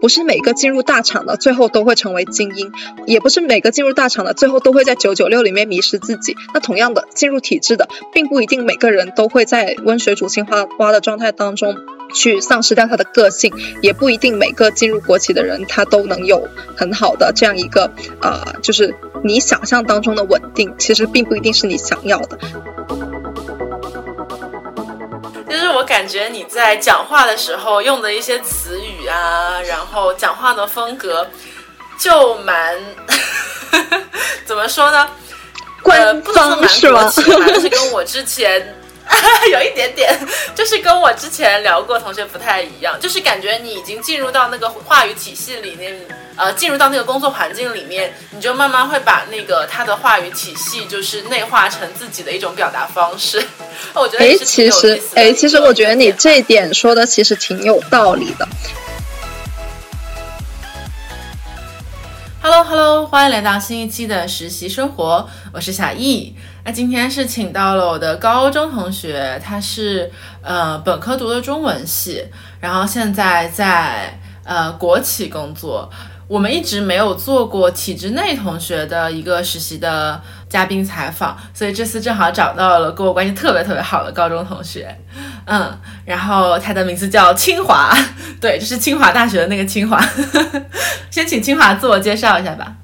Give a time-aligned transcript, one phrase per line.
[0.00, 2.72] 不是每个进入大厂的最后都会成为精英，
[3.06, 6.36] 也不是每个进入大厂的最后都会在九九六里面迷失自己。
[6.54, 10.46] 那同样的，进入体制的，并不一定每个人都会在温水煮青
[10.78, 11.76] 蛙的状态当中
[12.14, 17.90] 去丧失掉他的个性，也不一定每个进入国企的人他都能有很好的这样一个
[18.20, 18.94] 呃，就是
[19.24, 22.38] 你想象当中的稳定，其实并不一定是你想要的。
[25.48, 31.26] 就是我感觉你在讲话的时候用的一些词语啊，然后讲话的风格
[31.98, 32.76] 就蛮
[34.44, 35.08] 怎么说呢？
[35.82, 37.08] 官方是吗？
[37.46, 38.74] 就是跟我之前
[39.52, 40.18] 有一点点，
[40.54, 45.96] 就是跟我之前聊过同学不太一样，就是感觉你已经进入到那个话语体系里面。
[46.36, 53.42] 呃，进入到那个工作环境里面，你就慢慢会把那个他的话语体系，就是内化成自己的一种表达方式。
[53.94, 58.46] 我觉得哎，其实哎，其实我觉得你这一点说的其实挺有道理的。
[62.42, 66.36] Hello Hello，欢迎来到新一期的实习生活，我是小易。
[66.64, 72.26] 那今天是请到了我的高中同学，他是呃本科读的中文系，
[72.60, 75.90] 然后现在在呃国企工作。
[76.28, 84.98] 我们一直没有做过体制内同学的一个实习的嘉宾采访，所以这次正好找到了跟我关系特别特别好的高中同学，
[85.46, 87.96] 嗯，然后他的名字叫清华，
[88.40, 90.04] 对，就是清华大学的那个清华。
[91.10, 92.74] 先请清华自我介绍一下吧。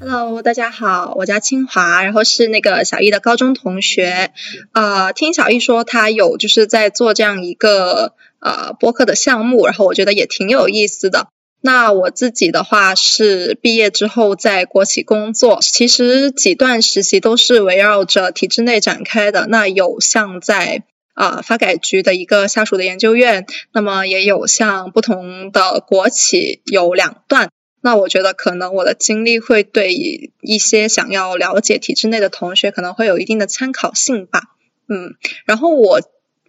[0.00, 4.32] Hello，大家好，我叫清华，然后是那个小易的高中同学。
[4.72, 11.28] 呃，听小易说他有就是在做这样一个呃播客的项目，然后我觉得也挺有意思的。
[11.66, 19.46] 那我自己的话是毕业之后在国企工作，其实几段实习都是围绕着体制内展开的。
[19.46, 20.82] 那有像在
[21.14, 27.48] 啊发改局的一个下属的研究院，那么也有像不同的国企有两段。
[27.80, 34.42] 那我觉得可能我的经历会对一些想要了解体制内的同学可能会有一定的参考性吧。
[34.86, 35.14] 嗯，
[35.46, 36.02] 然后我。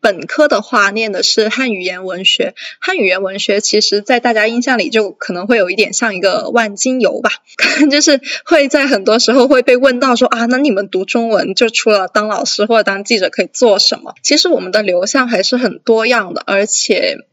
[0.05, 14.13] 本科的话念的是汉语言文学，汉语言文学其实，在大家印象里就可能会有一点像一个万金油吧，可 能就是会在很多时候会被问到说啊，那你们读中文就除了当老师或者当记者可以做什么？
[14.21, 17.25] 其实我们的流向还是很多样的，而且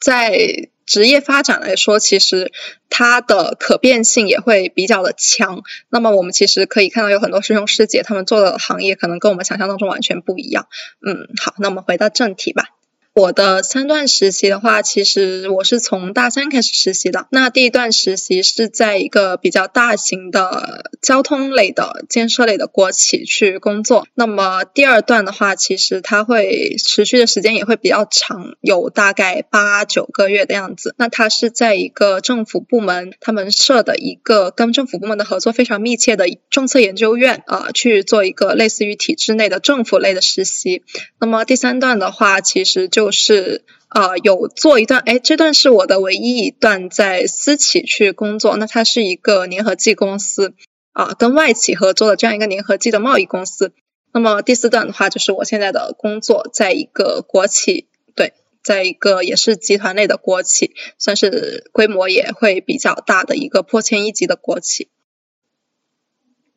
[0.00, 0.68] 在。
[0.90, 2.50] 职业发展来说，其实
[2.88, 5.62] 它的可变性也会比较的强。
[5.88, 10.66] 那么我们其实可以看到，有很多师兄师姐他们做的行业，可能跟我们想象当中完全不一样。
[11.06, 12.64] 嗯，好，那我们回到正题吧。
[13.12, 17.26] 我的三段实习的话，其实我是从大三开始实习的。
[17.32, 24.06] 那第一段实习是在一个比较大型的交通类的建设类的国企去工作。
[24.14, 30.94] 那么第二段的话，其实它会持续的时间也会比较长，有大概八九个月的样子。
[30.96, 40.84] 那它是在一个政府部门，他们设的一个跟政府部门的合作非常密切的政策研究院啊，去做一个类似于体制内的政府类的实习。
[41.18, 50.54] 那么第三段的话，其实就是呃有做一段，哎，这段是我的唯一一段在私企去工作，那它是一个粘合剂公司
[50.92, 53.72] 啊，跟外企合作的这样一个粘合剂的贸易公司。
[54.12, 64.88] 那么第四段的话，就是我现在的工作，在一个国企，对，在一个也是集团类的国企，算是规模也会比较大的一个破千亿级的国企。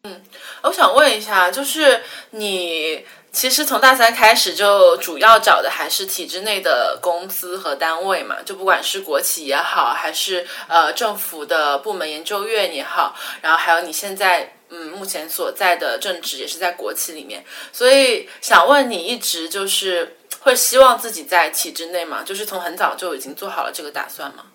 [0.03, 0.21] 嗯，
[0.63, 2.99] 我想问一下，就是你。
[3.33, 17.43] 其实从大三开始就主要找的还是体制内的公司和单位嘛，就不管是国企也好，还是呃政府的部门研究院也好，然后还有你现在嗯目前所在的政职也是在国企里面，
[17.73, 22.21] 所以想问你一直就是会希望自己在体制内嘛？
[22.23, 24.45] 就是从很早就已经做好了这个打算吗？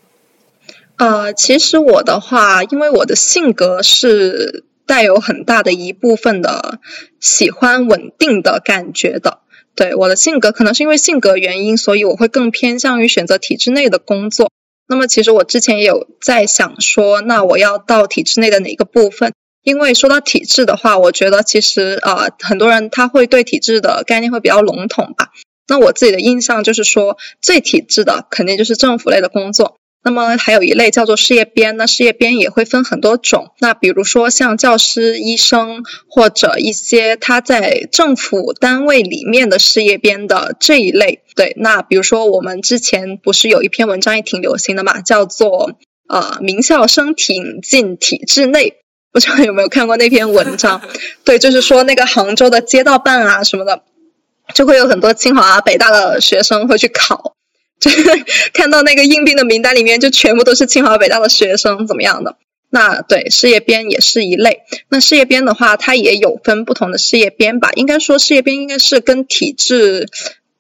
[0.99, 4.65] 呃，其实我的话，因为我的性格是。
[4.89, 6.81] 带有很大的一部分的
[7.21, 9.39] 喜欢稳定的感觉的，
[9.77, 14.51] 对我的性格可能是因为性格原因，所以我会更偏向于选择体制内的工作。
[14.89, 19.35] 那么其实我之前也有在想说，那我要到体制内的哪个部分？
[19.63, 25.29] 因为说到体制的话，我觉得其实呃很多人他会对体制的概念会比较笼统吧。
[25.67, 29.77] 那我自己的印象就是说，最体制的肯定就是政府类的工作。
[30.09, 33.53] 那么还有一类叫做事业编，那事业编也会分很多种。
[33.59, 41.21] 那比如说像教师、医生或者一些他在政府单位里面的事业编的这一类。
[41.37, 45.73] 对，那比如说我们之前不是有一篇文章也挺流行的嘛，叫做
[46.09, 48.77] 呃名校生挺进体制内，
[49.13, 50.81] 不知道有没有看过那篇文章？
[51.23, 53.83] 对，就是说那个杭州的街道办啊什么的，
[54.55, 57.35] 就会有很多清华、北大的学生会去考。
[57.81, 57.91] 就
[58.55, 62.37] 看到那个应聘的名单里面就全部都是清华北大的学生，怎么样的？
[62.71, 64.61] 那对事业编也是一类。
[64.91, 67.71] 那事业编的话，它也有分不同的事业编吧。
[67.75, 70.07] 应该说事业编应该是跟体制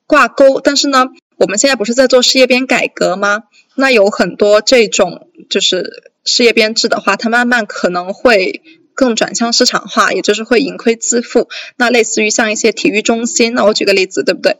[0.06, 3.42] 挂钩，但是呢，我们现在不是在做事业编改革吗？
[3.74, 8.62] 那有很多这种就是事业编制的话，它慢慢可能会
[8.94, 11.48] 更转向市场化，也就是会盈亏自负。
[11.76, 14.56] 那类似于像一些体育中心，那我举个例子，对不对？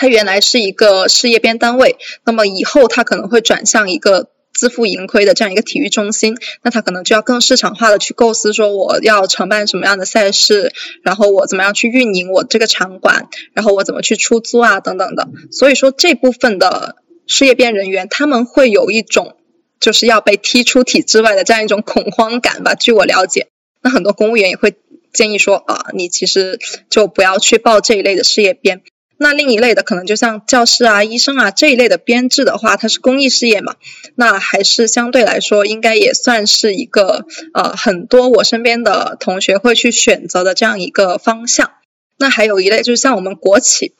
[0.00, 4.30] 它原来是一个事业编单位，那么以后它可能会转向一个。
[4.52, 15.28] 自负盈亏的这样一个体育中心，那他可能就要更市场化的去构思，说我要承办什么样的赛事，然后我怎么样去运营我这个场馆，然后我怎么去出租啊等等的。
[15.50, 16.96] 所以说这部分的
[17.26, 19.36] 事业编人员，他们会有一种
[19.78, 22.74] 就是要被踢出体制外的这样一种恐慌感吧。
[22.74, 23.46] 据我了解，
[23.82, 24.74] 那很多公务员也会
[25.14, 26.58] 建议说啊，你其实
[26.90, 28.82] 就不要去报这一类的事业编。
[29.22, 33.76] 那另一类的可能就像教师啊、医生啊这一类的编制的话，它是公益事业嘛，
[34.14, 41.72] 那还是相对来说应该也算是一个呃很多我身边的同学会去选择的这样一个方向。
[42.16, 43.92] 那还有一类就是像我们国企，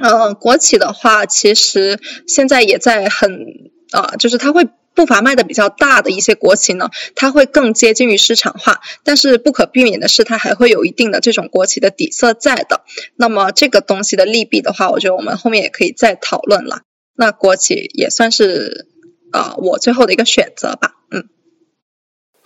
[0.00, 1.98] 呃，国企的话其实
[2.28, 4.68] 现在也在很啊，就是它会。
[4.94, 12.84] 步伐迈的比较大的一些国企呢，它会更接近于市场化，但是不可避免的是，它还会有一定的这种国企的底色在的。
[13.16, 16.82] 那么这个东西的利弊的话，我觉得我们后面也可以再讨论了。
[17.16, 18.88] 那国企也算是
[19.32, 21.28] 呃我最后的一个选择吧，嗯。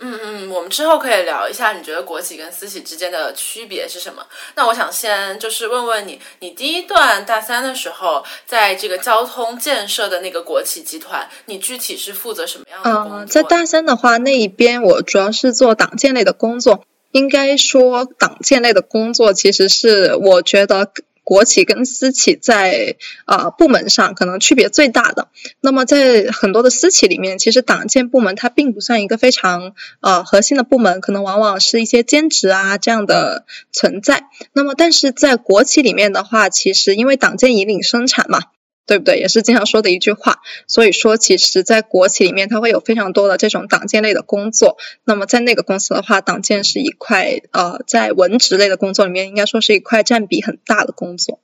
[0.00, 4.26] 嗯嗯，我们之后可以聊一下，你觉得国企跟私企之间的区别是什么？
[4.56, 13.26] 那我想先就是问问你，你第一段大三的时候，在这个交通建设的那个国企集团，你具体是负责什么样的工作？
[13.26, 16.84] 在大三的话，那一边我主要是做党建类的工作。
[17.12, 20.90] 应该说，党建类的工作其实是我觉得。
[21.28, 22.96] 国企跟私企在
[23.26, 25.28] 啊部门上可能区别最大的。
[25.60, 34.24] 那么在很多的私企里面，其实党建部门它并不算一个非常呃核心的部门，可能往往是一些兼职啊这样的存在。
[34.54, 38.44] 那么但是在国企里面的话，其实因为党建引领生产嘛。
[38.88, 39.18] 对不对？
[39.18, 40.40] 也是经常说的一句话。
[40.66, 44.78] 所以说，其实，在国企里面，它会有非常多的这种党建类的工作。
[45.04, 51.38] 那么，在那个公司的话，党建是一块呃，在文职类的工作里面，应该说是一块占比很大的工作。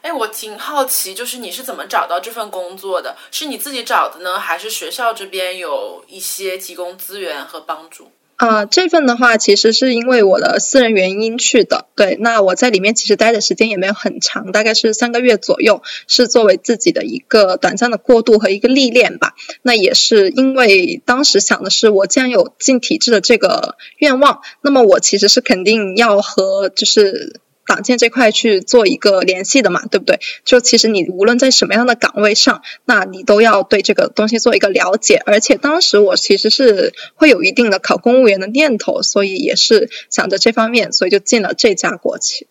[0.00, 3.16] 哎，我挺好奇，就是你是怎么找到这份工作的？
[3.30, 8.10] 是你自己找的呢，还是学校这边有一些提供资源和帮助？
[8.40, 11.84] 啊，这份的话其实是因为我的私人原因去的。
[11.94, 19.34] 对，那我在里面其实待的时间也没有很长，大概是三个月左右，是作为自己的一个短暂的过渡和一个历练吧。
[19.60, 27.40] 那也是因为当时想的是，我既然有进体制的这个愿望，那么我其实是肯定要和就是。
[27.70, 30.18] 党建这块去做一个联系的嘛，对不对？
[30.44, 35.22] 就其实你无论在什么样的岗位上，那你都要对这个东西做一个了解。
[35.24, 42.48] 而且当时我其实是会有一定的考公务员的念头，所以也是想着这方面，所以就进了这家国企。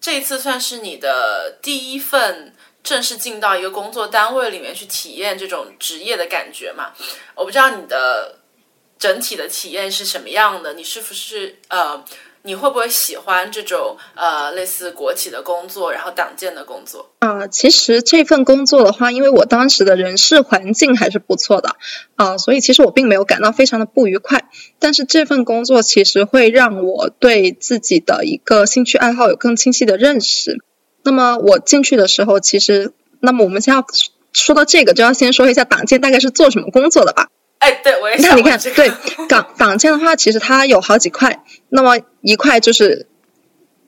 [0.00, 2.54] 这一次算是你的第一份
[2.84, 6.92] 正式进到一个工作单位里面去体验这种职业的感觉嘛？
[7.34, 8.38] 我不知道你的
[8.96, 12.04] 整体的体验是什么样的，你是不是呃？
[12.42, 17.10] 你会不会喜欢这种呃类似国企的工作，然后党建的工作？
[17.18, 21.76] 啊，其实这份工作的话，因为我当时的人事环境还是不错的
[22.16, 24.48] 啊，所以其实我并没有感到非常的不愉快。
[24.78, 30.62] 但是这份工作其实会让我对自己的一个兴趣爱好有更清晰的认识。
[31.02, 33.84] 那么我进去的时候，其实，那么我们先要
[34.32, 37.28] 说到这个，就要先说一下党建大概是做什么工作的吧。
[37.60, 38.30] 哎，对，我也想。
[38.30, 38.90] 那你看，对
[39.28, 41.44] 党党建的话，其实它有好几块。
[41.68, 43.06] 那么一块就是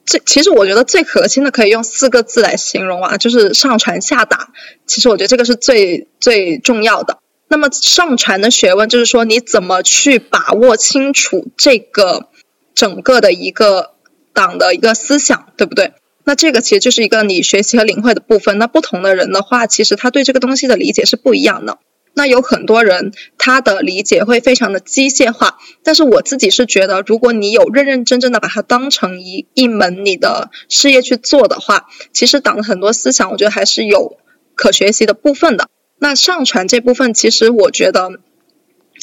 [0.06, 4.50] 最，其实我觉得最核心的可以用四个字来形容啊，就是上传下达。
[4.86, 7.18] 其实我觉得这个是最最重要的。
[7.48, 12.28] 那么上传的学问就是说，你怎么去把握清楚这个
[12.74, 13.92] 整个的一个
[14.34, 15.92] 党的一个思想，对不对？
[16.24, 18.58] 那这个其实就是一个你学习和领会的部分。
[18.58, 21.78] 那不同的人的话，其实他对这个东西的理解是不一样的。
[22.14, 34.18] 那有很多人，他的理解会非常的机械化，但是我自己是觉得，如果你有认认真真的把它当成一一门你的事业去做的话，其实党的很多思想，我觉得还是有
[34.54, 35.68] 可学习的部分的。
[35.98, 38.10] 那上传这部分，其实我觉得，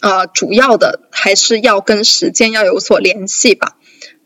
[0.02, 3.78] 呃，主要的还是要跟实践要有所联系吧。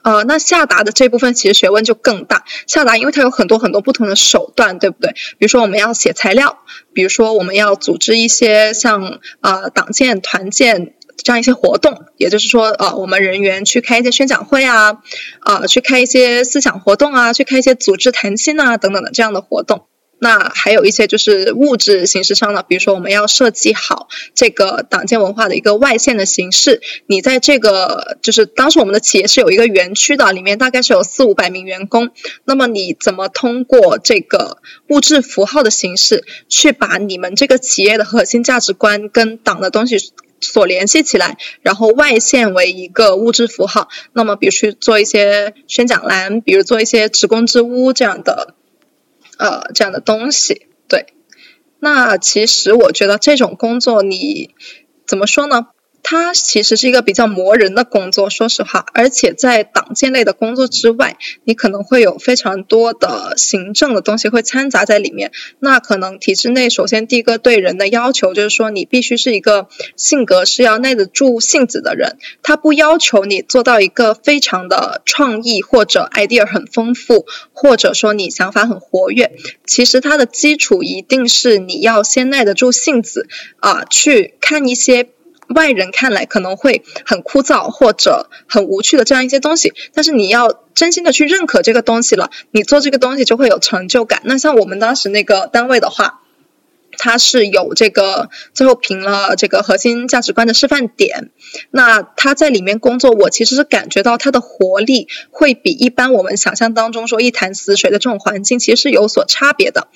[0.03, 2.43] 呃，那下达的这部分其实学问就更大。
[2.67, 5.13] 下达，因为它有很多很多不同的手段，对不对？
[5.37, 6.59] 比如说我们要写材料，
[6.93, 15.01] 比如说我们要组织一些像呃党建、团建这样一些活动，也就是说呃我们人员去开一些宣讲会啊，
[15.45, 19.85] 呃去开一些思想活动啊，去开一些组织谈心啊等等的这样的活动。
[20.23, 26.79] 那还有一些就是物质形式上的，比如说我们要设计好这个党建文化的一个外线的形式。
[27.07, 32.11] 你在这个就是当时我们的企业是有一个园区的，里面大概是有四五百名员工。
[32.45, 39.97] 那么你怎么通过这个物质符号的形式，去把你们这个企业的核心价值观跟党的东西
[40.39, 43.89] 所联系起来，然后外线为一个物质符号？
[44.13, 48.55] 那么比如去做一些宣讲栏，比如做一些职工之屋这样的。
[49.43, 51.07] 呃，这样的东西，对。
[51.79, 54.55] 那其实我觉得这种工作，你
[55.05, 55.67] 怎么说呢？
[56.05, 65.31] 它其实是一个比较磨人的工作，说实话，而且在党建类的工作之外，你可能会有非常多的行政的东西会掺杂在里面。
[65.59, 72.17] 那可能体制内，首先第一个对人的要求就是说，你必须是一个性格是要耐得住性子的人。
[72.43, 79.31] 他不要求你做到一个非常的创意或者 idea 很丰富，或者说你想法很活跃。
[79.65, 83.27] 其实它的基础一定是你要先耐得住性子
[83.61, 85.07] 啊，去看一些。
[85.49, 94.21] 外人看来可能会很枯燥或者很无趣的这样一些东西，但是你要真心的去认可这个东西了，你做这个东西就会有成就感。
[94.25, 96.21] 那像我们当时那个单位的话，
[96.97, 101.31] 它是有这个最后评了这个核心价值观的示范点，
[101.71, 109.87] 那他在里面工作，我其实是感觉到他的活力会比一般我们想象当中说一潭死水的这种环境其实是有所差别的。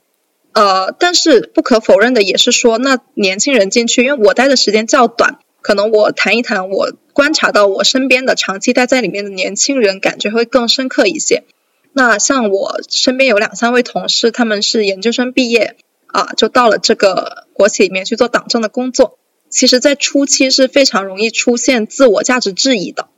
[0.57, 11.43] 呃，但是不可否认的也是说，那年轻人进去，因为我待的时间较短，可能我谈一谈，我观察到我身边的长期待在里面的年轻人，感觉会更深刻一些。
[11.93, 15.75] 那像我身边有两三位同事，他们是研究生毕业
[16.07, 19.19] 啊，就到了这个国企里面去做党政的工作，
[19.51, 23.09] 其实在初期是非常容易出现自我价值质疑的。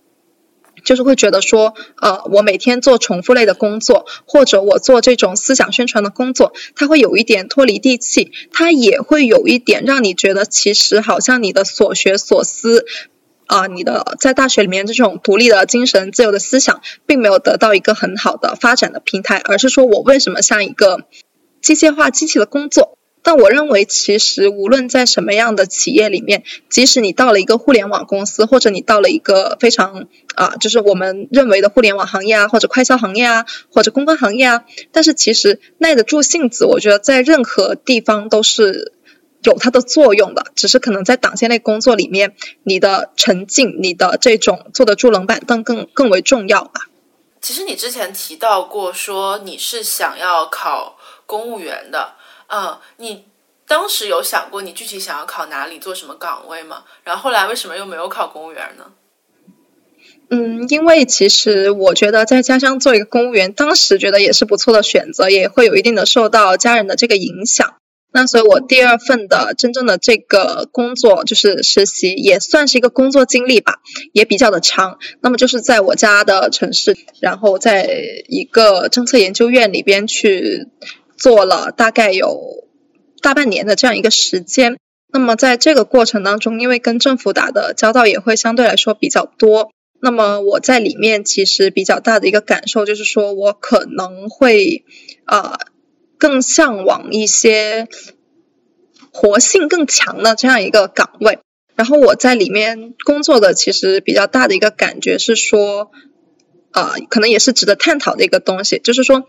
[0.83, 12.85] 就是会觉得说，呃，我每天做重复类的工作，或者我做这种思想宣传的工作，它会有一点脱离地气，它也会有一点让你觉得，其实好像你的所学所思，
[13.45, 21.05] 啊，你的在大学里面这种独立的精神、自由的思想，并没有得到一个很好的发展的平台，而是说我为什么像一个
[21.61, 22.98] 机械化机器的工作？
[23.21, 38.93] 但我认为，其实无论在什么样的企业里面，即使你到了一个互联网公司，或者你到了一个非常啊，就是我们认为的互联网行业啊，或者快销行业啊，或者公关行业啊，但是其实耐得住性子，我觉得在任何地方都是
[39.43, 40.45] 有它的作用的。
[40.55, 46.87] 只是可能在党建类工作里面，你的沉静，你的这种坐得住冷板凳更更为重要吧。
[47.41, 52.13] 其实你之前提到过，说你是想要考公务员的。
[52.51, 53.25] 嗯，你
[53.67, 56.83] 当时有想过你具体想要考哪里做什么岗位吗？
[57.03, 58.85] 然后后来为什么又没有考公务员呢？
[60.31, 67.75] 嗯，因为其实我觉得在家乡做一个公务员，当时觉得也是不错的选择，也会有一定的受到家人的这个影响。
[68.11, 74.97] 那所以我第二份的真正的这个工作就是实习，也算是一个工作经历吧，也比较的长。
[75.21, 77.87] 那么就是在我家的城市，然后在
[78.27, 80.67] 一个政策研究院里边去。
[81.19, 82.67] 做了大概有
[83.21, 84.77] 大半年的这样一个时间，
[85.11, 94.85] 那么在这个过程当中，因为跟政府打的交道也会相对来说比较多，那么我在里面其实比较大的一个感受就是说，我可能会
[95.25, 95.59] 啊
[96.17, 97.89] 更向往一些
[99.11, 101.39] 活性更强的这样一个岗位，
[101.75, 105.91] 然后我在里面工作的其实比较大的一个感觉是说，
[106.71, 109.27] 啊可能也是值得探讨的一个东西，就是说。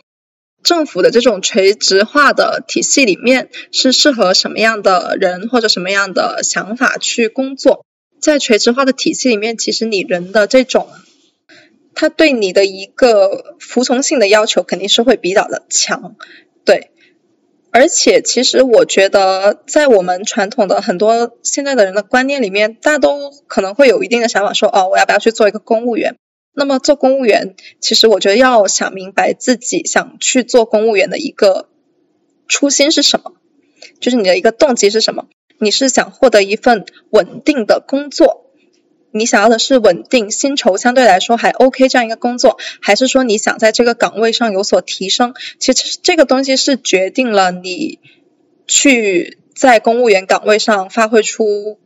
[0.62, 7.84] 政府的这种垂直化的体系里面是适合什么样的人或者什么样的想法去工作？
[8.20, 10.88] 在垂直化的体系里面，其实你人的这种，
[11.94, 16.16] 他对你的一个服从性的要求肯定是会比较的强，
[16.64, 16.90] 对。
[17.72, 26.16] 而且，其实我觉得，在我们传统的很多现在的人的观念里面，大家都可能会有一定的想法，说哦，我要不要去做一个公务员？
[26.52, 31.68] 那么做公务员，其实我觉得要想明白自己想去做公务员的一个
[32.48, 33.32] 初心是什么，
[34.00, 35.26] 就是你的一个动机是什么？
[35.58, 38.46] 你是想获得一份稳定的工作，
[39.12, 45.34] 你想要的是稳定、薪酬相对来说还 OK 这样一个工作，还是说你想在这个岗位上有所提升？
[45.58, 48.00] 其实这个东西是决定了你
[48.66, 51.78] 去在公务员岗位上发挥出。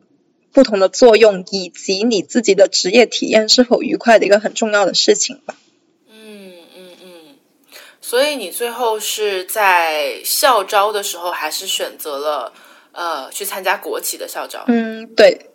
[0.55, 5.57] 不同的作用，以及你自己的职业体验是否愉快的一个很重要的事情吧。
[6.09, 7.11] 嗯嗯嗯。
[8.01, 12.53] 所以你最后是在校招的时候，还是选择了
[12.93, 14.65] 呃去参加国企的校招？
[14.69, 15.51] 嗯，对。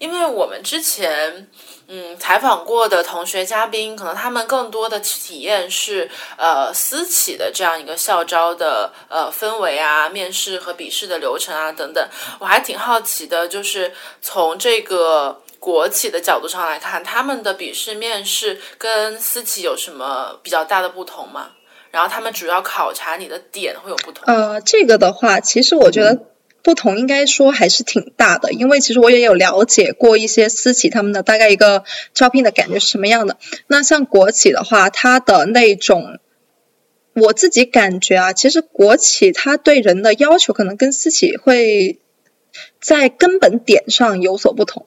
[0.00, 1.46] 因为我们之前
[1.86, 12.08] 嗯采访过的同学嘉宾，可能他们更多的体验是呃私企的这样一个校招的呃氛围啊、面试和笔试的流程啊等等。
[12.38, 13.92] 我还挺好奇的，就是
[14.22, 21.50] 从这个国企的角度上来看，他们的笔试、面试跟私企有什么比较大的不同吗？
[21.90, 24.24] 然后他们主要考察你的点会有不同。
[24.34, 26.29] 呃，这个的话，其实我觉得。
[26.62, 33.38] 不同应该说还是挺大的，因为其实我也有了解过一些私企他们的大概一个招聘的感觉是什么样的。
[33.66, 36.18] 那像国企的话，它的那种，
[37.14, 41.98] 我自己感觉啊，其实国企它对人的要求可能跟私企会
[42.80, 44.86] 在根本点上有所不同。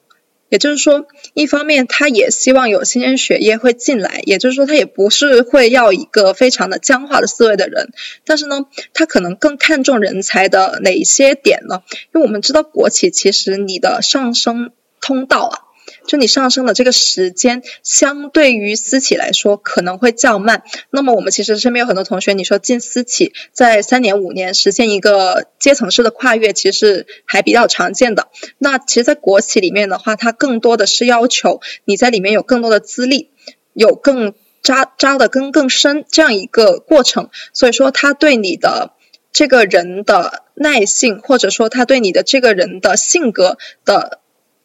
[0.54, 7.90] 也就是说，一方面他也希望有新鲜血液会进来，也就是说他也不是会要一个非常的僵化的思维的人，
[8.24, 11.82] 但是呢，他可能更看重人才的哪些点呢？
[12.14, 14.70] 因为我们知道国企其实你的上升
[15.00, 15.63] 通道啊。
[16.06, 20.62] 就你上升的这个时间，相对于私企来说可能会较慢。
[20.90, 28.28] 那么我们其实身边有很多同学，你说进私企，在三年五年实现一个阶层式的跨越，其实还比较常见的。
[28.58, 33.30] 那其实，在国企里面的话，它更多的是要求你在里面有更多的资历，
[33.72, 37.30] 有更扎扎的根更深这样一个过程。
[37.52, 38.92] 所以说，他对你的
[39.32, 43.56] 这个人的耐性，或者说他对你的这个人的性格
[43.86, 44.20] 的。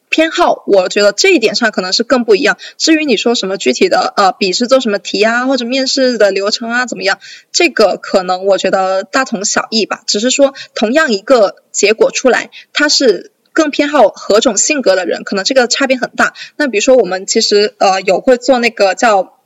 [0.10, 2.58] 偏好，我觉得这一点上可能是更不一样。
[2.78, 7.20] 至于你说什么具体的呃笔试做什么题啊，或者面试的流程啊怎么样，
[7.52, 10.02] 这个可能我觉得大同小异吧。
[10.08, 16.34] 只是说同样一个结果出来，他是更偏好何种性格的人，可能这个差别很大。
[16.56, 19.38] 那比如说我们其实呃有会做那个叫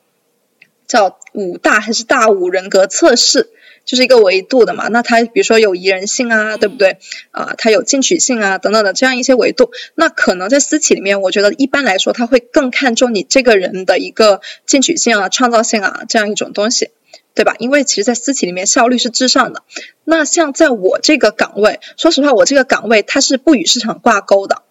[0.87, 3.49] 叫五大还是大五人格测试。
[3.85, 6.99] 就是一个维度的嘛，那它比如说有宜人性啊，对不对？
[7.31, 9.71] 啊，它有进取性啊，等等的这样一些维度。
[9.95, 16.91] 那可能在私企里面，我觉得一般来说，他会更看重你这个人的一个进取性啊、创造性啊这样一种东西，
[17.35, 17.55] 对吧？
[17.59, 19.63] 因为其实，在私企里面，效率是至上的。
[20.05, 24.63] 那像在我这个岗位，说实话，我这个岗位它是不与市场挂钩的，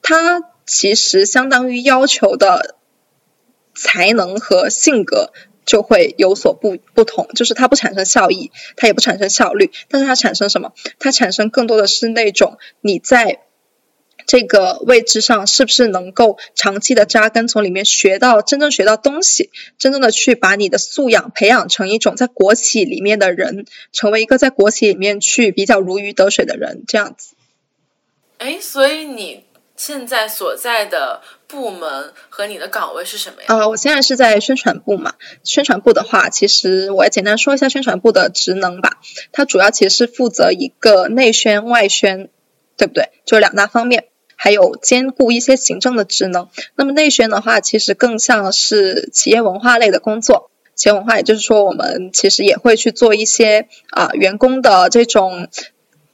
[0.00, 2.76] 它其实相当于要求的
[3.74, 5.32] 才能和性格。
[5.70, 10.72] 就会有所不不同，就是它不产生效益，它也不产生效率，但是它产生什么？
[10.98, 13.42] 它产生更多的是那种你在
[14.26, 27.36] 这个位置上是不是能够长期的扎根，从里面学到真正学到东西，真正的去把你的素养培养成一种在国企里面的人，成为一个在国企里面去比较如鱼得水的人，这样子。
[28.38, 29.44] 哎，所以你。
[29.76, 33.46] 现在所在的部门和你的岗位是什么呀？
[33.48, 35.14] 呃，我现在是在宣传部嘛。
[35.42, 38.98] 宣传部的话，其实我也简单说一下宣传部的职能吧。
[39.32, 42.30] 它主要其实是负责一个内宣外宣，
[42.76, 43.10] 对不对？
[43.24, 46.48] 就两大方面，还有兼顾一些行政的职能。
[46.76, 50.50] 那么内宣的话，其实更像是企业文化类的工作。
[50.76, 55.48] 企业文化，也就是说，我们其实也会去做一些啊员工的这种，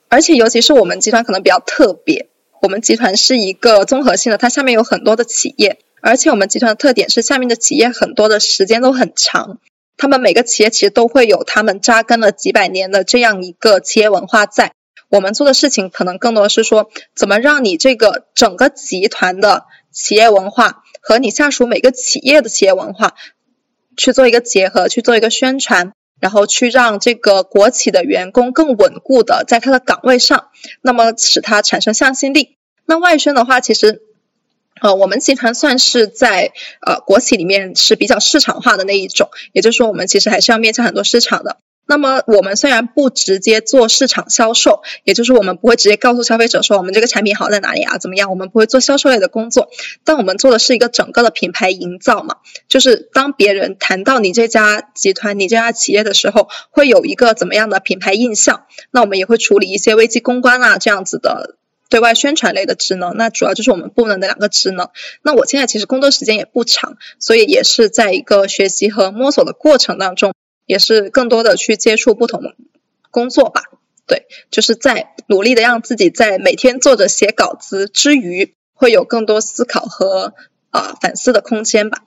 [0.09, 2.29] 而且尤其是我们集团可能比较特别。
[2.67, 9.61] 我们集团是一个综合性的，它下面有很多的企业，而且我们集团的特点是下面的企业很多的时间都很长，
[9.97, 14.73] 他们每个企业其实都会有他们扎根了几百年的这样一个企业文化在。
[15.09, 23.15] 我们做的事情可能更多的是说，怎么让你这个整个集团的企业文化和你下属每个企业的企业文化
[23.97, 25.93] 去做一个结合，去做一个宣传。
[26.19, 30.49] 然后去让这个国企的员工更稳固的在他的岗位上，
[30.81, 32.56] 那么使他产生向心力。
[32.87, 34.01] 那外宣的话，其实，
[34.81, 41.59] 呃，我们集团算是在呃国企里面是比较市场化的那一种，也就是说，我们其实还是要面向很多市场的。
[41.89, 48.29] 那么我们虽然不直接做市场销售，也就是我们不会直接告诉消费者说我们这个产品好在哪里啊，怎么样？
[48.29, 49.69] 我们不会做销售类的工作，
[50.05, 52.39] 但我们做的是一个整个的品牌营造嘛。
[52.69, 58.67] 就是当别人谈到你这家集团、你这家企业的时候，会有一个怎么样的品牌印象？
[58.91, 61.57] 那我们也会处理一些危机公关啊这样子的
[61.89, 63.17] 对外宣传类的职能。
[63.17, 64.91] 那主要就是我们部门的两个职能。
[65.23, 70.33] 那我现在其实工作时间也不长，所以也是在一个学习和摸索的过程当中。
[70.69, 72.43] 也是更多的去接触不同
[73.13, 73.63] 工作吧，
[74.05, 80.35] 对，就是在努力的让自己在每天做着写稿子之余，会有更多思考和
[80.71, 82.03] 啊反思的空间吧。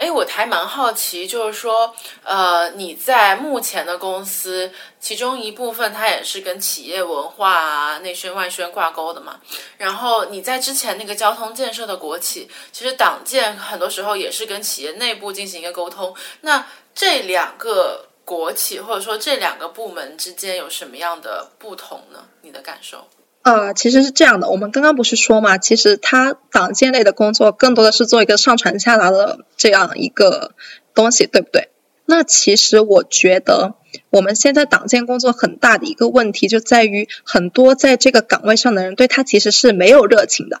[0.00, 9.38] 哎，我还蛮好奇，就是说，呃，你在目前的公司，其中一部分它也是跟企业文化啊、内宣外宣挂钩的嘛。
[9.76, 16.16] 然后你在之前那个交通建设的国企，其实党建很多时候也是跟企业内部进行一个沟通。
[16.40, 22.24] 那这两个国企或者说这两个部门之间有什么样的不同呢？
[22.40, 23.06] 你的感受？
[23.42, 30.54] 呃，其实是这样的，我们刚刚不是说嘛，其实他党建类的工作更多的是做一个上传下达的这样一个
[30.94, 31.70] 东西，对不对？
[32.04, 33.76] 那其实我觉得
[34.10, 40.60] 我们现在党建工作很大的一个问题就在于，很多在这个岗位上的人对他其实是没有热情的，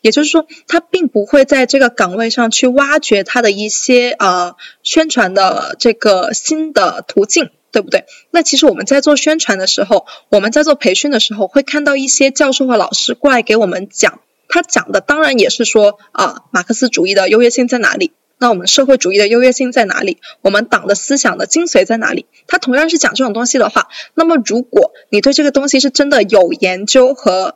[0.00, 7.50] 也就是说，他并不会在这个岗位上去挖掘他的一些呃宣传的这个新的途径。
[7.72, 8.06] 对不对？
[8.32, 18.10] 那其实我们在做宣传的时候，我们在做培训的时候，会看到一些教授和老师过来给我们讲，他讲的当然也是说啊，马克思主义的优越性在哪里？
[18.38, 20.18] 那我们社会主义的优越性在哪里？
[20.42, 22.26] 我们党的思想的精髓在哪里？
[22.48, 27.54] 他同样是讲这种东西的话，那么如果你对这个东西是真的有研究和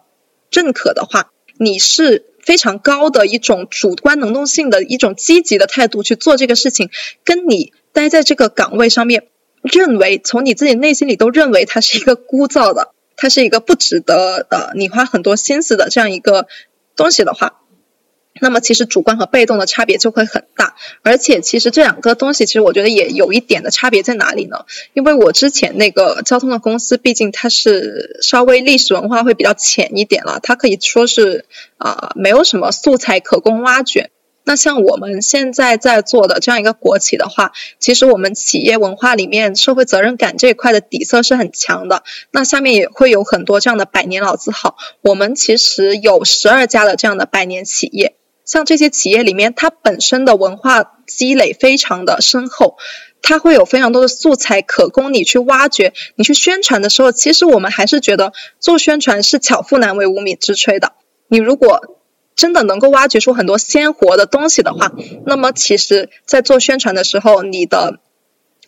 [0.48, 6.90] 认可的话，你是非常高的一种主观能动性的一种积极的态度去做这个事情，
[7.24, 9.26] 跟你待在这个岗位上面。
[9.62, 16.46] 认为从你自己内心里都认为它是一个枯燥的，它是一个不值得呃你花很多心思的这样一个
[16.96, 17.62] 东西的话，
[18.40, 20.75] 那么其实主观和被动的差别就会很大。
[21.03, 24.64] 而且其实这两个东西其实我觉得也有一点的差别在哪里呢？
[24.92, 31.47] 因为我之前那个交通的公司，毕竟它是稍微历史文化会比较浅一点了，它可以说是
[31.79, 34.11] 啊没有什么素材可供挖掘。
[34.47, 42.03] 那像我们现在在做的这样一个国企的话，其实我们企业文化里面社会责任感这一块的底色是很强的。
[42.31, 44.77] 那下面也会有很多这样的百年老字号。
[45.01, 52.76] 我们其实有十二家的这样的百年企业，像这些企业里面，它本身的文化积累非常的深厚，
[53.22, 55.92] 它会有非常多的素材可供你去挖掘。
[56.14, 60.92] 你去宣传的时候，其实我们还是觉得做宣传是巧妇难为无米之炊的。
[61.28, 61.98] 你如果
[62.37, 64.92] 真的能够挖掘出很多鲜活的东西的话，
[65.24, 68.00] 那么其实，在做宣传的时候，你的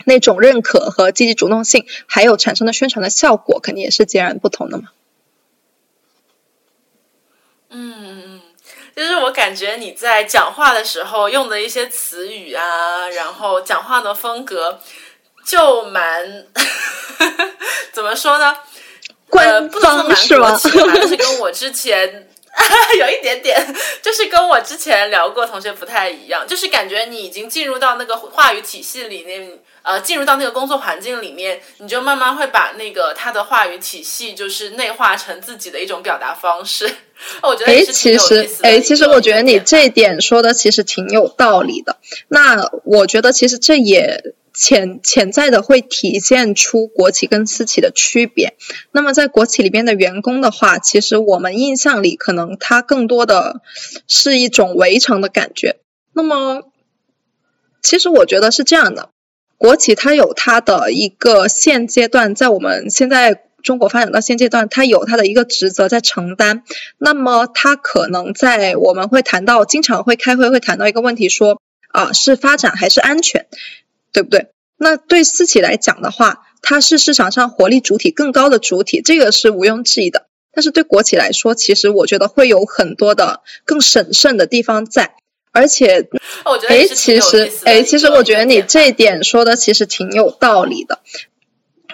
[0.04, 4.84] 那种认可和积极主动性，还有产生的宣传的效果，肯定也是截然不同的嘛。
[7.68, 8.40] 嗯嗯，
[8.96, 14.80] 就是我感觉你在讲话的时候用的一些词语啊，然后讲话的风格，
[15.44, 16.46] 就蛮
[17.92, 18.56] 怎么说呢？
[19.28, 20.58] 官方是吗？
[20.58, 22.28] 就是跟我之前。
[22.98, 23.54] 有一点点，
[24.00, 36.90] 就是跟我之前聊过同学不太一样，就是感觉你已经进入到那个话语体系里面，呃，进入到那个工作环境里面，你就慢慢会把那个他的话语体系，就是内化成自己的一种表达方式。
[37.42, 41.96] 我觉得哎，其实哎，其实我觉得你这一点说的其实挺有道理的。
[42.28, 44.34] 那我觉得其实这也。
[44.58, 48.56] 潜潜在的会体现出国企跟私企的区别。
[48.90, 53.60] 那么在国企里边的员工的话，其实我们印象里可能他更多的
[54.08, 55.76] 是一种围城的感觉。
[56.14, 56.62] 那么
[57.82, 59.10] 其实我觉得是这样的，
[59.58, 66.62] 国企它有它的一个现阶段，在我们现在中国发展到现阶段，它有它的一个职责在承担。
[66.98, 73.46] 那么它可能在我们会谈到，经常会开会会谈到一个问题，说啊是发展还是安全？
[74.12, 74.48] 对不对？
[74.78, 80.26] 那对私企来讲的话，它是市场上活力主体更高的主体，这个是毋庸置疑的。
[80.52, 85.14] 但是对国企来说，其实我觉得会有很多的更审慎的地方在。
[85.56, 86.06] 而且，
[86.68, 91.00] 哎，其实，哎，其实我觉得你这点说的其实挺有道理的。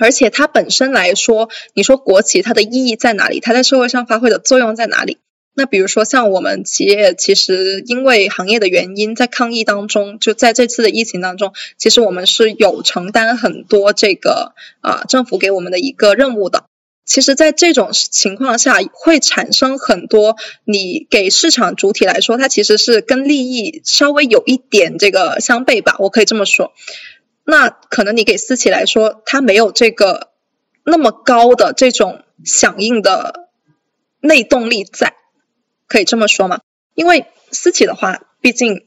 [0.01, 3.39] 而且它本身来说，你说国企它的意义在哪里？
[3.39, 5.19] 它在社会上发挥的作用在哪里？
[5.55, 16.65] 那比如说，像我们企业，其实因为行业的原因，在抗疫当中，就在这次的疫情当中，其实我们是有承担很多这个啊政府给我们的一个任务的。
[17.05, 26.73] 其实，在这种情况下，会产生很多你给市场主体来说，它其实是跟利益稍微有一点这个相悖吧，我可以这么说。
[27.45, 30.31] 那可能你给私企来说，它没有这个
[30.85, 33.49] 那么高的这种响应的
[34.21, 35.15] 内动力在。
[35.89, 36.61] 可以这么说吗？
[36.95, 38.85] 因为私企的话，毕竟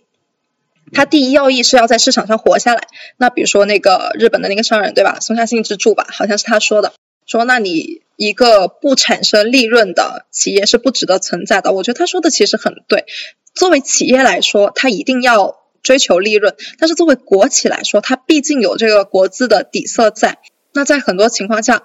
[0.93, 2.87] 它第一要义是要在市场上活下来。
[3.17, 5.19] 那比如说那个日本的那个商人，对吧？
[5.19, 6.93] 松下幸之助吧，好像是他说的，
[7.25, 11.71] 说那你一个不产生利润的企业是不值得存在的。
[11.71, 13.05] 我觉得他说的其实很对。
[13.53, 20.39] 作为企业来说，它一定要追求利润，但是作为国企来说，它毕竟有这个国资的底色在。
[20.73, 21.83] 那在很多情况下，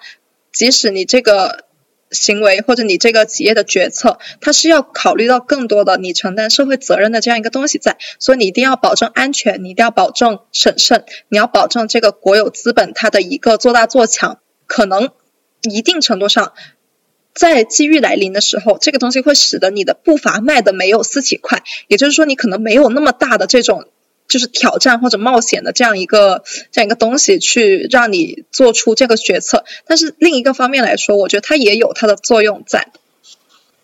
[0.53, 1.65] 即使你这个。
[2.13, 15.11] 行为或者你这个企业的决策，它是要考虑到更多的你承担社会责任的这样一个东西在，所以你一定要保证安全，你一定要保证审慎，你要保证这个国有资本它的一个做大做强，可能
[15.63, 16.55] 一定程度上，
[17.35, 23.89] 在机遇来临的时候，这个东西会使得你的步伐迈的没有私企快，也就是说你可能没有那么大的这种
[24.27, 26.43] 就是挑战或者冒险的这样一个
[26.73, 29.65] 这样一个东西，去让你做出这个决策。
[29.87, 32.89] 但是另一个方面来说，我觉得它也有它的作用在。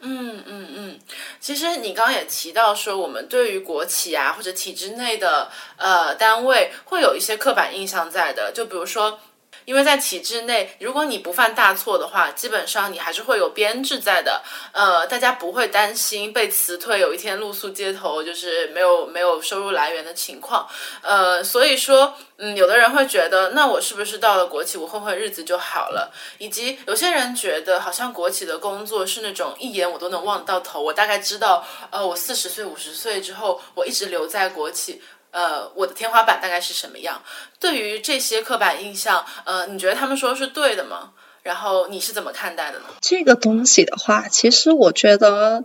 [0.00, 0.98] 嗯嗯嗯，
[1.40, 9.20] 其实你刚刚也提到说，我们对于国企啊或者体制内的呃单位会有一些刻板印象在的，就比如说。
[9.66, 14.42] 因为在体制内，如果你不犯大错的话，基本上你还是会有编制在的。
[14.72, 20.66] 呃，大家不会担心被辞退，有一天露宿街头，就是没有没有收入来源的情况。
[21.02, 26.12] 呃，所以说，嗯，有的人会觉得，那我是不是到了国企，我混混日子就好了？
[26.38, 35.02] 以及有些人觉得，好像国企的工作是那种一眼我都能望到头，我大概知道，呃，我四十岁、五十岁之后，我一直留在国企。
[35.30, 37.22] 呃，我的天花板大概是什么样？
[37.60, 41.12] 对于这些刻板印象，呃，你觉得他们说是对的吗？
[41.42, 42.86] 然后你是怎么看待的呢？
[43.00, 45.64] 这个东西的话，其实我觉得，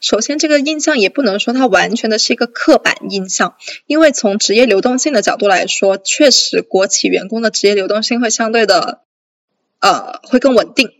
[0.00, 9.02] 首先这个印象也不能说它完全的是一个刻板印象，因为从职业流动性的角度来说，确实国企员工的职业流动性会相对的，
[9.80, 10.90] 呃，会更稳定，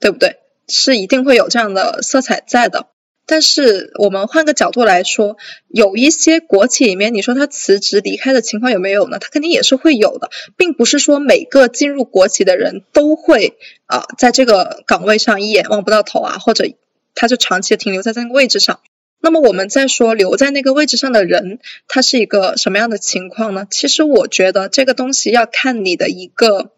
[0.00, 0.36] 对不对？
[0.68, 2.86] 是一定会有这样的色彩在的。
[3.24, 5.36] 但是我们换个角度来说，
[5.68, 9.18] 有一些国企里面，你说他辞职离开的情况有没有呢？
[9.18, 13.56] 他肯定也是会有的，并不是说每个进入国企的人都会
[13.86, 16.66] 啊，在这个岗位上一眼望不到头啊，或者
[17.14, 18.80] 他就长期停留在那个位置上。
[19.20, 23.66] 那么我们再说留在那个位置上的人，他是一个什么样的情况呢？
[23.70, 26.72] 其实我觉得这个东西要看你的一个。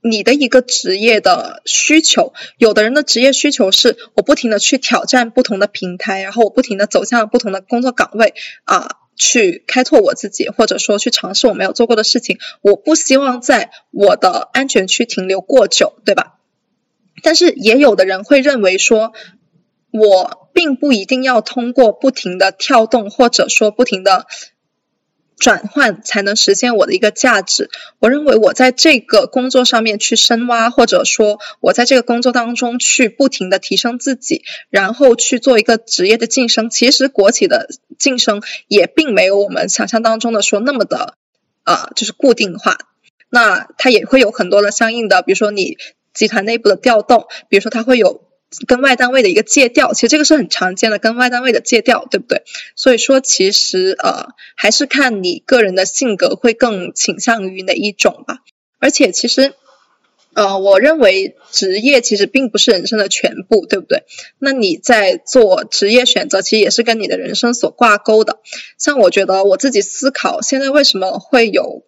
[0.00, 8.34] 你的一个职业的需求，有的人的职业需求是我不停的去挑战不同的平台，然后我不停的走向不同的工作岗位
[8.64, 12.38] 啊，去开拓我自己，或者说去尝试我没有做过的事情。
[12.62, 16.38] 我不希望在我的安全区停留过久，对吧？
[17.22, 19.12] 但是也有的人会认为说，
[19.90, 24.26] 我并不一定要通过不停的跳动，或者说不停的。
[25.38, 27.70] 转换才能实现我的一个价值。
[28.00, 36.70] 我认为我在这个工作上面去深挖，或者说我在这个工作当中去不停的提升自己，然后去做一个职业的晋升。
[36.70, 41.14] 其实国企的晋升也并没有我们想象当中的说那么的
[41.64, 42.76] 啊，就是固定化。
[43.30, 45.76] 那它也会有很多的相应的，比如说你
[46.14, 48.28] 集团内部的调动，比如说它会有。
[48.66, 52.44] 跟外单位的一个借调，其实这个是很常见的，跟外单位的借调，对不对？
[52.76, 58.38] 所以说，其实呃，还是看你个人的性格会更倾向于哪一种吧。
[58.78, 59.52] 而且，其实
[60.34, 64.04] 呃，我认为职业其实并不是人生的全部，对不对？
[64.38, 68.38] 那你在做职业选择，其实也是跟你的人生所挂钩的。
[68.78, 71.82] 像我觉得我自己思考，现在为什么会有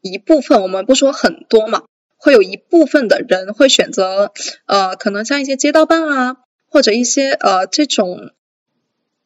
[0.00, 1.84] 一部分，我们不说很多嘛。
[2.24, 4.32] 会有一部分的人会选择，
[4.64, 6.36] 呃，可能像一些街道办啊，
[6.70, 8.30] 或者一些呃这种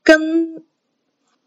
[0.02, 0.64] 跟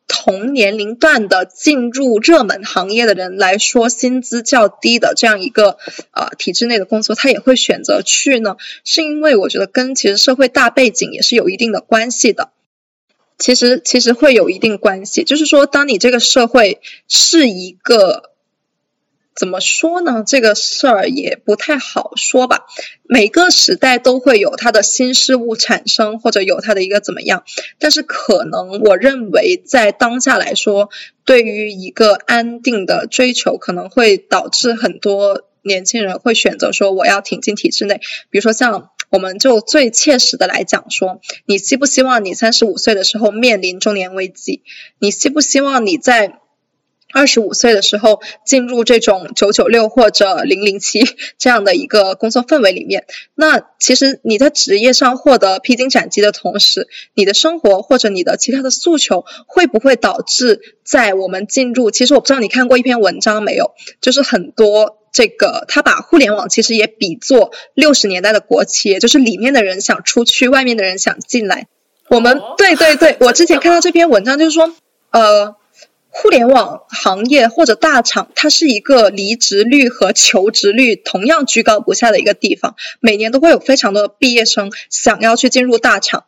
[0.07, 5.77] 同年龄段的进入热门行业的人来说，薪资较低的这样一个
[6.11, 12.51] 呃体制内的工作，他也会选择去呢，是因为我觉得跟其实社会大背景也是有一定的关系的。
[13.37, 18.30] 其实其实会有一定关系，就是说，当你这个社会是一个。
[19.33, 20.23] 怎么说呢？
[20.27, 22.65] 这个事儿也不太好说吧。
[23.03, 27.43] 每个时代都会有它的新事物产生，或者有它的一个怎么样。
[27.79, 30.89] 但是可能我认为，在当下来说，
[31.23, 38.01] 对于一个安定的追求，可能会导致很多年轻人会选择说，我要挺进体制内。
[38.29, 44.61] 比如说，像我们就最切实的来讲说，你希不希望你三十五岁的时候面临中年危机？
[44.99, 46.37] 你希不希望你在？
[47.13, 51.01] 二十五岁的时候进入这种九九六或者零零七
[51.37, 61.91] 这样的一个工作氛围里面，那其实你在职业上获得披荆斩棘的同时，你的生活或者你的其他的诉求会不会导致在我们进入？
[61.91, 63.71] 其实我不知道你看过一篇文章没有，
[64.01, 71.67] 就是很多这个他把互联网其实也比作六十年代的国企，就是里面的人想出去，外面的人想进来。
[72.09, 74.73] 我们对对对，我之前看到这篇文章就是说，
[75.11, 75.55] 呃。
[76.13, 82.75] 互联网行业或者大厂，它是一个离职率和求职率同样居高不下的一个地方。
[82.99, 86.25] 每年都会有非常多的毕业生想要去进入大厂，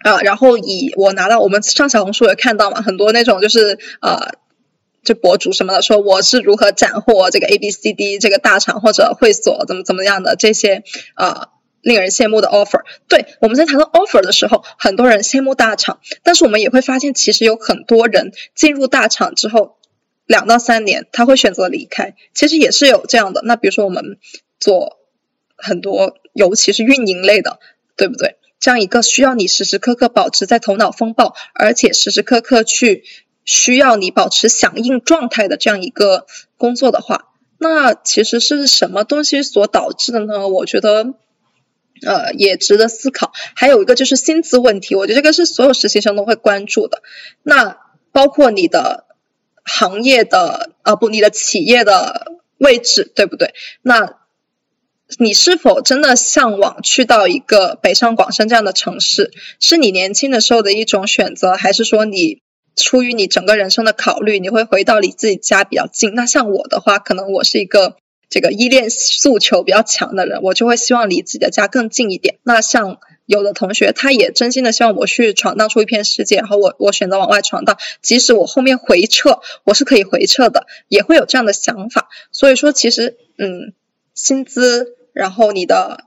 [0.00, 4.34] 啊，然后以我拿到我们上小红书也看到嘛，很多那种就是呃，
[5.02, 10.84] 就博主什么的说我是如何斩获这个 A B C D 这个大厂或者会所怎么怎么样的这些
[11.16, 11.48] 呃。
[11.88, 19.78] 令人羡慕的 offer，对我们在谈到 offer 的时候，很多人羡慕大厂，但是我们也会发现，其实有很多人进入大厂之后，
[20.26, 23.40] 两到三年他会选择离开，其实也是有这样的。
[23.42, 24.18] 那比如说我们
[24.60, 24.98] 做
[25.56, 27.58] 很多，尤其是运营类的，
[27.96, 28.36] 对不对？
[28.60, 33.04] 这样一个需要你时时刻刻保持在头脑风暴，而且时时刻刻去
[33.44, 36.26] 需要你保持响应状态的这样一个
[36.58, 40.48] 工作的话，那其实是什么东西所导致的呢？
[40.48, 41.14] 我觉得，
[42.06, 43.32] 呃，也值得思考。
[43.54, 47.02] 还有一个就是薪资问题，我觉得这个是所有实习生都会关注的。
[47.42, 47.78] 那
[48.12, 49.06] 包括你的
[49.64, 53.54] 行业的，呃，不，你的企业的位置，对不对？
[53.82, 54.14] 那
[55.18, 59.32] 你是否真的向往去到一个北上广深这样的城市？
[59.60, 62.40] 是你年轻的时候的一种选择，还是说你？
[62.80, 66.14] 出于你整个人生的考虑，你会回到离自己家比较近。
[66.14, 67.96] 那像我的话，可能我是一个
[68.28, 72.38] 这个依恋诉求比较强的人，我就会希望离自己的家更近一点。
[72.42, 82.08] 那像有的同学，他也真心的希望我去闯荡出一片世界，然后我我选择往外闯荡，即使我后面回撤，我是可以回撤的，也会有这样的想法。
[82.32, 83.72] 所以说，其实嗯，
[84.14, 86.04] 薪资，然后你的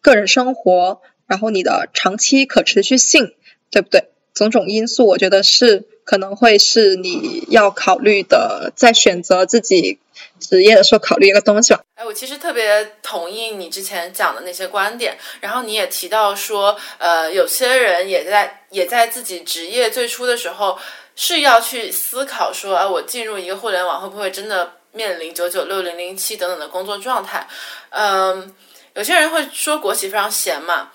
[0.00, 3.32] 个人生活，然后你的长期可持续性，
[3.70, 4.08] 对不对？
[4.48, 9.98] 种种因素，我觉得是可能会是你要考虑的，在选择自己
[10.38, 11.80] 职业的时候考虑一个东西吧。
[11.94, 20.78] 哎，我其实特别同意你之前讲的那些观点，然后你也提到说，呃，有些人也在也在自己职业最初的时候
[21.14, 27.46] 是要去思考说，哎，我进入一个互联网会不会真的面临九九六零零七等等的工作状态？
[27.90, 28.54] 嗯，
[28.94, 30.90] 有些人会说国企非常闲嘛。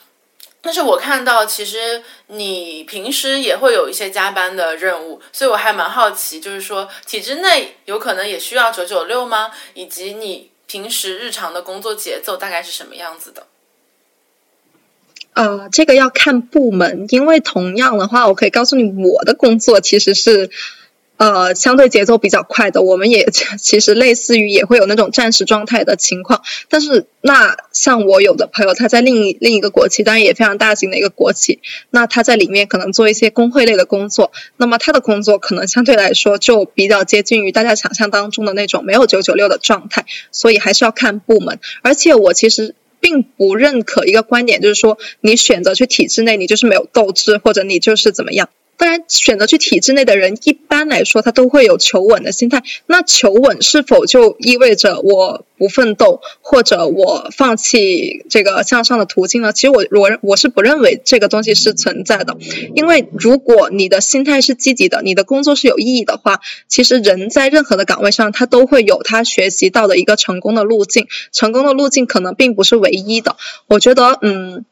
[0.65, 9.51] 但是我看到，其实你平时也会有一些加班的任务，所以我还蛮好奇，就是说体制内有可能也需要九九六吗？
[9.75, 13.45] 以及你平时日常的工作节奏大概是什么样子的？
[15.33, 20.49] 呃，这个要看部门，因为同样的话，我可以告诉你，我的工作其实是。
[21.17, 23.25] 呃，相对节奏比较快的，我们也
[23.57, 26.41] 其实类似于也会有那种战时状态的情况。
[26.69, 40.05] 但是，那像我有的朋友，他在另一另一个国企，当然也非常大型的一个国企，那他在里面可能做一些工会类的工作，那么他的工作可能相对来说就比较接近于大家想象当中的那种没有九九六的状态。
[40.31, 41.59] 所以还是要看部门。
[41.81, 48.49] 而且我其实并不认可一个观点，就是说你选择去体制内，你就是没有斗志，或者你就是怎么样。
[48.77, 52.63] 当然，选择去体制内的人，一般来说他都会有求稳的心态。
[52.87, 59.53] 那求稳是否就意味着我不奋斗，或者我放弃这个向上的途径呢？
[59.53, 62.37] 其实我我我是不认为这个东西是存在的。
[62.75, 71.07] 因为如果你的心态是积极的，你的工作是有意义的话，其实人在任何的岗位上，他都会有他学习到的一个成功的路径。
[71.31, 73.37] 成功的路径可能并不是唯一的。
[73.67, 74.65] 我觉得，嗯。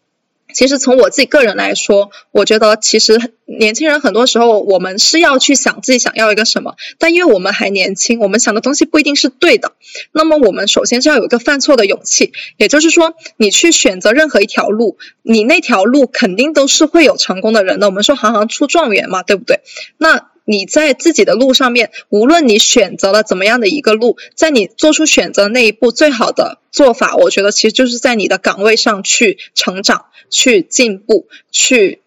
[0.53, 9.73] 其实从我自己个人来说，我觉得其实年轻人很多时候我们是要去想自己想要一个什么，但因为我们还年轻，我们想的东西不一定是对的。
[10.11, 17.87] 那么我们首先是要有一个犯错的勇气，也就是说，你去选择任何一条路，你那条路肯定都是会有成功的人的。
[17.87, 19.61] 我们说行行出状元嘛，对不对？
[19.97, 20.32] 那。
[20.45, 32.01] 你在自己的路上面，无论你选择了怎么样的一个路，在你做出选择那一步，最好的做法，我觉得其实就是在你的岗位上去成长、去进步、去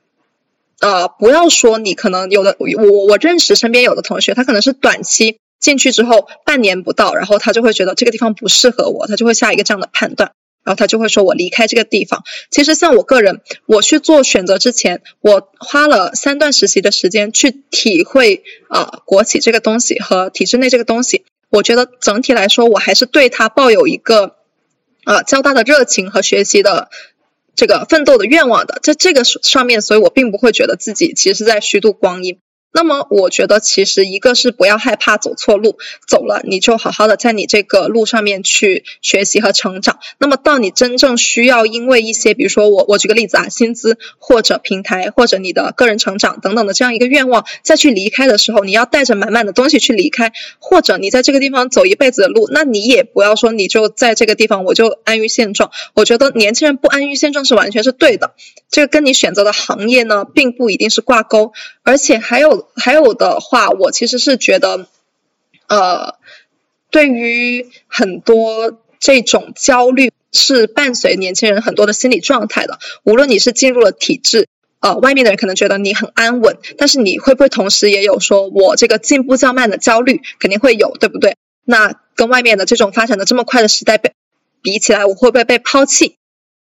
[0.80, 10.32] 呃，不要说你可能有的，我我认识身边有的同学，他可能是短期进去之后半年不到，然后他就会觉得这个地方不适合我，他就会下一个这样的判断。
[10.66, 21.24] 然后他就会说：“我离开这个地方。”其实像我个人，我去做选择之前，我花了三段实习的时间去体会啊国企这个东西和体制内这个东西。
[21.50, 24.34] 我觉得整体来说，我还是对他抱有一个
[25.04, 26.90] 啊较大的热情和学习的
[27.54, 28.80] 这个奋斗的愿望的。
[28.82, 32.40] 在这个上面，所以我并不会觉得自己其实在虚度光阴。
[32.76, 39.98] 那么我觉得，其实一个是不要害怕走错路，走了你就好好的在你这个路上面去学习和成长。
[40.18, 50.34] 那么到你真正需要因为一些，比如说我我举个例子啊，薪资或者平台或者你的个人成长等等的这样一个愿望再去离开的时候，你要带着满满的东西去离开。
[50.58, 55.70] 或者你在这个地方走一辈子的路，那你也不要说你就在这个地方我就安于现状。
[55.94, 58.34] 我觉得年轻人不安于现状是完全是对的，
[58.70, 62.65] 这个跟你选择的行业呢并不一定是挂钩，而且还有。
[62.74, 64.86] 还有的话，我其实是觉得，
[65.68, 66.16] 呃，
[66.90, 72.78] 对于很多这种焦虑是伴随年轻人很多的心理状态的。
[73.04, 74.48] 无论你是进入了体制，
[74.80, 80.20] 呃，外面的人可能觉得你很安稳，但是你会不会同时也有说我这个进步较慢的焦虑？
[80.38, 81.36] 肯定会有，对不对？
[81.64, 84.10] 那跟外面的这种发展的这么快的时代比
[84.62, 86.16] 比起来，我会不会被抛弃？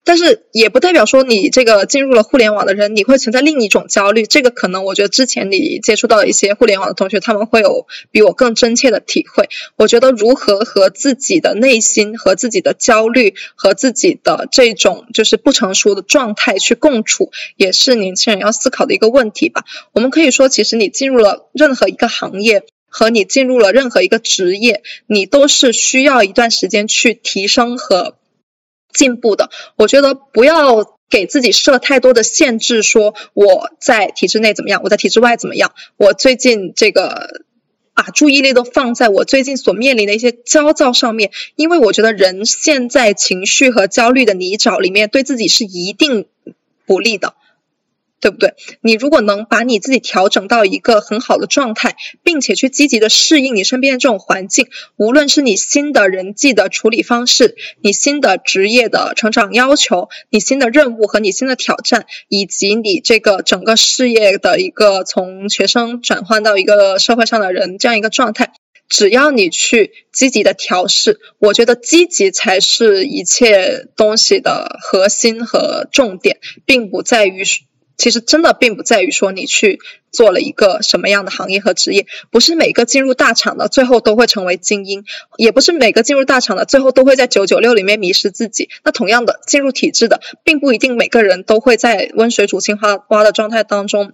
[0.03, 4.25] 但是也不代表说你这个进入了互联网的人，你会存在另一种焦虑。
[4.25, 9.47] 这个可能我觉得之前你接触到一些互联网的同学，他们会有比我更真切的体会。
[9.75, 19.65] 我觉得如何和自己的内心、和自己的焦虑、和自己的这种就是不成熟的状态去共处，也是年轻人要思考的一个问题吧。
[19.93, 28.15] 我们可以说，其实你进入了任何一个行业，和你进入了任何一个职业，你都是需要一段时间去提升和。
[28.93, 35.73] 进步的，我觉得不要给自己设太多的限制，说我在体制内怎么样，我在体制外怎么样。
[35.97, 37.41] 我最近这个
[37.93, 46.25] 把注意力都放在我最近所面临的一些焦躁上面，因为我觉得人现在情绪和焦虑的泥沼里面，对自己是一定
[46.85, 47.33] 不利的。
[48.21, 48.53] 对不对？
[48.81, 68.53] 你如果能把你自己调整到一个很好的状态，并且去积极的适应你身边的这种环境，无论是你新的人际的处理方式，你新的职业的成长要求，你新的任务和你新的挑战，以及你这个整个事业的一个从学生转换到一个社会上的人这样一个状态，
[68.87, 77.43] 只要你去积极的调试，我觉得积极才是一切东西的核心和重点，并不在于。
[78.01, 79.79] 其实真的并不在于说你去
[80.11, 85.05] 做了一个什么样的行业和职业，不是每个进入大厂的最后都会成为精英，
[85.37, 88.69] 也不是每个进入大厂的最后都会在九九六里面迷失自己。
[88.83, 94.13] 那同样的，进入体制的，并不一定每个人都会在温水煮青蛙蛙的状态当中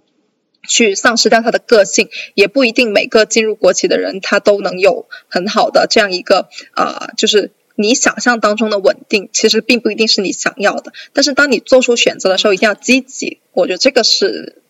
[0.68, 7.52] 去丧失掉他的个性，也不一定每个进入国企的人他都能有很好的这样一个啊，就是。
[7.80, 10.92] 你想象当中的稳定，其实并不一定是你想要的。
[11.12, 13.38] 但是当你做出选择的时候，一定要积极。
[13.52, 14.60] 我觉得这个是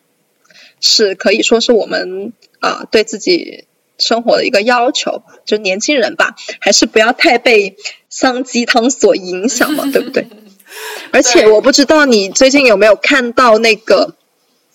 [0.78, 3.64] 是可以说是我们啊对自己
[3.98, 5.22] 生活的一个要求。
[5.46, 7.76] 就年轻人吧，还是不要太被
[8.10, 10.28] 香鸡汤所影响嘛，对不对？
[11.10, 14.14] 而且我不知道你最近有没有看到那个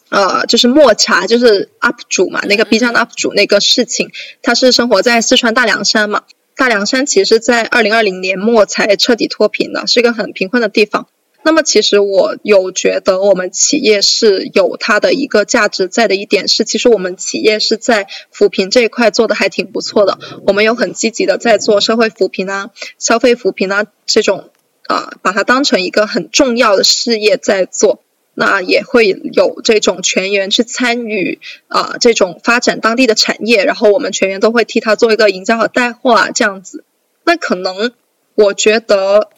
[0.09, 4.09] 呃，就是抹茶，就是 UP 主嘛，那个 B 站 UP 主那个事情，
[4.41, 6.23] 他是生活在四川大凉山嘛。
[6.55, 11.07] 大凉山其实，在二零二零年末才彻底脱贫的，是一个很贫困的地方。
[11.45, 20.19] 那么，其实我有觉得，我们企业是有它的一个价值在的一点是，其实我们企业是在扶贫这一块做的还挺不错的。
[20.47, 24.51] 我们有很积极的在做社会扶贫啊、消费扶贫啊这种
[24.87, 27.99] 啊，把它当成一个很重要的事业在做。
[28.35, 36.83] 那也会有这种全员去参与啊，这种发展当地的产业，然后我们全员都会替他做一个营销和带货啊，这样子。
[37.23, 37.93] 那可能
[38.35, 39.29] 我觉得，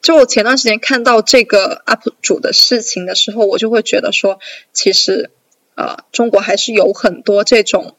[0.00, 4.38] 就我前段时间看到这个 UP 主的事情的时候，我就会觉得说，
[4.72, 5.30] 其实
[5.74, 7.94] 呃，中国还是有很多这种，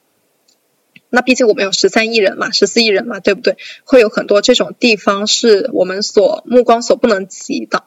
[1.12, 3.58] 那毕竟我们有十三亿人嘛，十四亿人嘛，对不对？
[3.84, 7.84] 会有很多这种地方是我们所目光所不能及的。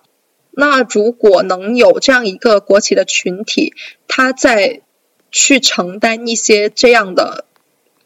[0.54, 3.74] 那如果能有这样一个国企的群体，
[4.06, 4.82] 他在
[5.30, 7.46] 去承担一些这样的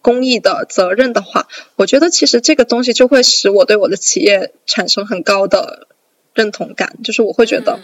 [0.00, 5.88] 公益的责任的话，我觉得其实这个东西就会使我对我的企业产生很高的
[6.34, 7.80] 认同感，就是我会觉得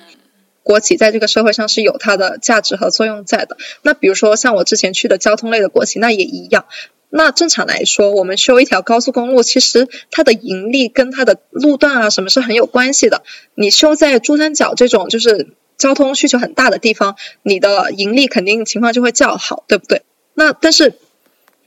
[0.62, 3.56] 国企在这个社会上是有它的价值和作用在的。
[3.82, 6.66] 那比如说像我之前去的交通类的国企，那也一样。
[7.14, 13.22] 那正常来说，我们修一条高速公路，其实它的盈利跟它的路段啊什么是很有关系的。
[13.54, 20.02] 你修在珠三角这种就是交通需求很大的地方，你的盈利肯定情况就会较好，对不对？
[20.32, 20.94] 那但是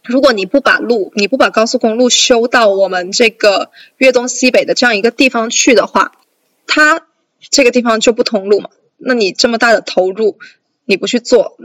[0.04, 6.14] 如果你不把路，你不把高速公路修到我们这个粤东西北的这样一个地方去的话，
[6.66, 7.06] 它
[7.52, 8.72] 这个地方就不通路嘛。
[8.98, 10.40] 那你这么大的投入，
[10.86, 11.56] 你不去做，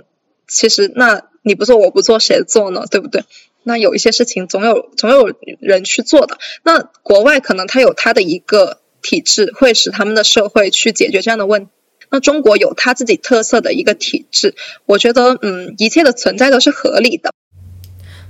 [0.46, 2.84] 其实那你不做我不做谁做呢？
[2.90, 3.24] 对不对？
[3.62, 6.38] 那有一些事情总有总有人去做的。
[6.62, 11.70] 那国外可能它有它的一个体制，会使他们的社会去解决这样的问题。
[12.10, 14.54] 那中国有它自己特色的一个体制，
[14.84, 17.32] 我觉得嗯，一切的存在都是合理的。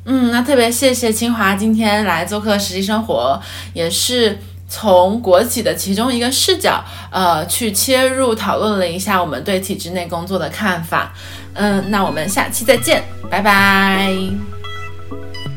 [0.04, 3.40] 嗯，那特别谢谢清华今天来做客实习生活，
[3.72, 11.14] 也是从国企的其中一个视角，呃，去切入讨论了一下我们对体制内工作的看法。
[11.54, 14.59] 嗯，那我们下期再见，拜拜。
[15.10, 15.49] Bye.